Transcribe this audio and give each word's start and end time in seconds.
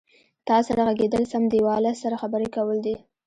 تا 0.47 0.57
سره 0.67 0.81
غږېدل 0.87 1.23
سم 1.31 1.43
دیواله 1.53 1.91
سره 2.01 2.15
خبرې 2.21 2.47
کول 2.55 2.77
دي. 2.85 2.95